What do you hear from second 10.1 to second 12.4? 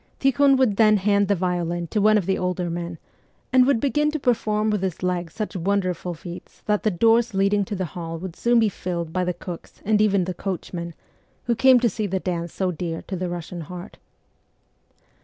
the coachmen, who came to see the